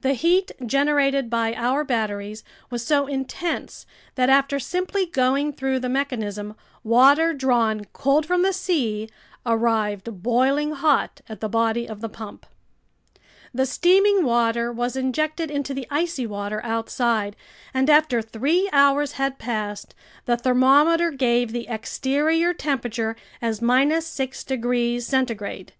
The 0.00 0.14
heat 0.14 0.50
generated 0.66 1.30
by 1.30 1.54
our 1.54 1.84
batteries 1.84 2.42
was 2.70 2.84
so 2.84 3.06
intense 3.06 3.86
that 4.16 4.28
after 4.28 4.58
simply 4.58 5.06
going 5.06 5.52
through 5.52 5.78
the 5.78 5.88
mechanism, 5.88 6.56
water 6.82 7.32
drawn 7.32 7.84
cold 7.92 8.26
from 8.26 8.42
the 8.42 8.52
sea 8.52 9.08
arrived 9.46 10.22
boiling 10.24 10.72
hot 10.72 11.20
at 11.28 11.38
the 11.38 11.48
body 11.48 11.88
of 11.88 12.00
the 12.00 12.08
pump. 12.08 12.46
The 13.54 13.64
steaming 13.64 14.24
water 14.24 14.72
was 14.72 14.96
injected 14.96 15.52
into 15.52 15.72
the 15.72 15.86
icy 15.88 16.26
water 16.26 16.60
outside, 16.64 17.36
and 17.72 17.88
after 17.88 18.20
three 18.20 18.68
hours 18.72 19.12
had 19.12 19.38
passed, 19.38 19.94
the 20.24 20.36
thermometer 20.36 21.12
gave 21.12 21.52
the 21.52 21.68
exterior 21.68 22.52
temperature 22.52 23.14
as 23.40 23.62
6 24.04 24.42
degrees 24.42 25.06
centigrade. 25.06 25.74